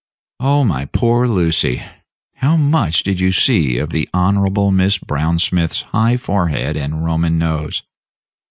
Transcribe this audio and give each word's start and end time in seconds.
Oh, 0.39 0.63
my 0.63 0.85
poor 0.85 1.27
Lucy! 1.27 1.83
how 2.37 2.57
much 2.57 3.03
did 3.03 3.19
you 3.19 3.31
see 3.31 3.77
of 3.77 3.91
the 3.91 4.09
Honorable 4.15 4.71
Miss 4.71 4.97
Brownsmith's 4.97 5.83
high 5.93 6.17
forehead 6.17 6.75
and 6.75 7.05
Roman 7.05 7.37
nose? 7.37 7.83